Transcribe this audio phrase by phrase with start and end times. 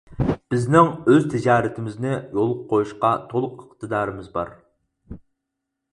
[0.53, 4.55] بىزنىڭ ئۆز تىجارىتىمىزنى يولغا قويۇشقا تولۇق ئىقتىدارىمىز بار.